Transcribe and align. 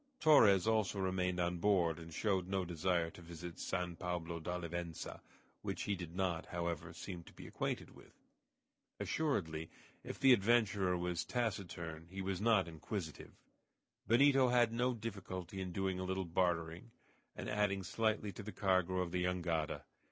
Torres 0.19 0.65
also 0.65 0.99
remained 0.99 1.39
on 1.39 1.57
board, 1.59 1.99
and 1.99 2.11
showed 2.11 2.47
no 2.47 2.65
desire 2.65 3.11
to 3.11 3.21
visit 3.21 3.59
San 3.59 3.95
Pablo 3.95 4.39
d'Olivença, 4.39 5.21
which 5.61 5.83
he 5.83 5.93
did 5.93 6.15
not, 6.15 6.47
however, 6.47 6.91
seem 6.91 7.21
to 7.25 7.33
be 7.33 7.45
acquainted 7.45 7.91
with. 7.91 8.15
Assuredly 8.99 9.69
if 10.03 10.19
the 10.19 10.33
adventurer 10.33 10.97
was 10.97 11.23
taciturn 11.23 12.07
he 12.09 12.19
was 12.19 12.41
not 12.41 12.67
inquisitive. 12.67 13.33
Benito 14.07 14.47
had 14.47 14.73
no 14.73 14.95
difficulty 14.95 15.61
in 15.61 15.71
doing 15.71 15.99
a 15.99 16.03
little 16.03 16.25
bartering, 16.25 16.89
and 17.35 17.47
adding 17.47 17.83
slightly 17.83 18.31
to 18.31 18.41
the 18.41 18.51
cargo 18.51 19.01
of 19.01 19.11
the 19.11 19.23
jangada. 19.23 19.83